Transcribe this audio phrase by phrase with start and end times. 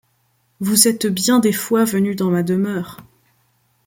[0.59, 3.01] Vous êtes bien des fois venus dans ma demeure